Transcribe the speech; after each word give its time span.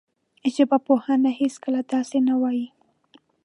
ژبپوهنه 0.55 1.31
هېڅکله 1.39 1.79
داسې 1.93 2.17
نه 2.27 2.35
وايي 2.41 2.67